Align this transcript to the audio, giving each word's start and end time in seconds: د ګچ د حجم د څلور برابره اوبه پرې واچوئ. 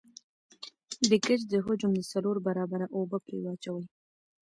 د 1.09 1.11
ګچ 1.25 1.41
د 1.51 1.53
حجم 1.65 1.91
د 1.95 2.01
څلور 2.11 2.37
برابره 2.47 2.85
اوبه 2.97 3.17
پرې 3.25 3.37
واچوئ. 3.41 3.85